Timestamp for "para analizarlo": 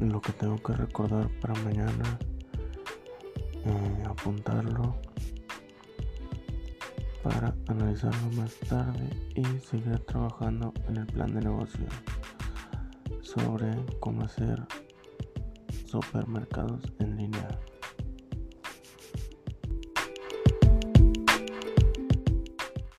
7.22-8.30